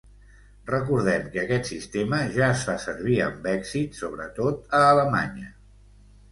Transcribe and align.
Recordem 0.69 1.27
que 1.35 1.39
aquest 1.41 1.69
sistema 1.73 2.23
ja 2.39 2.49
es 2.55 2.65
fa 2.71 2.77
servir 2.87 3.21
amb 3.29 3.47
èxit, 3.53 4.03
sobretot 4.03 4.77
a 4.81 4.85
Alemanya. 4.91 5.57